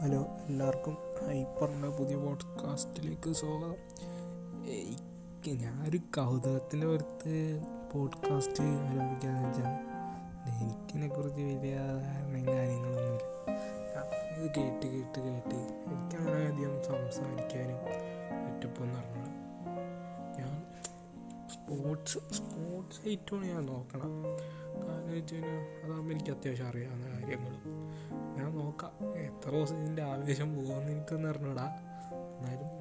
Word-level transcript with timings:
Hello 0.00 0.26
എല്ലാവർക്കും 0.46 0.94
ഹൈപ്പറിന്റെ 0.94 1.88
പുതിയ 1.88 2.16
പോഡ്കാസ്റ്റിലേക്ക് 2.16 3.32
സ്വാഗതം. 3.32 3.74
എനിക്ക് 4.64 5.50
ഞാനൊരു 5.50 5.96
കൗതുകത്തിന്റെ 5.96 6.86
പുറത്ത് 6.86 7.62
പോഡ്കാസ്റ്റ് 7.94 8.62
ആരംഭിക്കാന്ന് 8.62 9.48
വെച്ചാൽ 9.48 9.68
എനിക്കിനെ 10.62 11.08
കുറിച്ച് 11.08 11.42
വലിയ 11.42 11.76
ധാരണയും 11.76 12.46
കാര്യങ്ങളൊന്നുമില്ല. 12.46 13.24
ഇത് 14.36 14.54
കേട്ട് 14.56 14.86
കേട്ട് 14.86 15.20
കേട്ട് 15.20 15.54
എനിക്കങ്ങനെ 15.54 16.46
അധികം 16.46 16.84
സംസാരിക്കാനും 16.84 17.78
പറ്റപ്പോന്ന് 18.46 18.94
പറഞ്ഞത് 18.94 19.30
ഞാൻ 20.38 20.66
സ്പോർട്സ് 21.48 22.18
സ്പോർട്സ് 22.18 23.08
ഐറ്റമാണ് 23.08 23.46
ഞാൻ 23.46 23.66
നോക്കണം 23.66 24.24
കാരണം 24.88 25.10
വെച്ച് 25.10 25.34
കഴിഞ്ഞാൽ 25.34 25.84
അതാകുമ്പോൾ 25.84 26.14
എനിക്ക് 26.14 26.30
അത്യാവശ്യം 26.30 26.68
അറിയാവുന്ന 26.68 27.06
കാര്യങ്ങളും. 27.06 27.60
ഞാൻ 28.36 28.58
നോക്കാം. 28.58 28.92
എത്ര 29.46 29.56
ദിവസം 29.56 29.82
ഇതിന്റെ 29.82 30.02
ആവേശം 30.02 30.54
പോകുമെന്ന് 30.54 30.92
എനിക്കൊന്നും 30.92 31.28
അറിഞ്ഞൂടാ. 31.28 31.78
എന്നാലും 32.38 32.75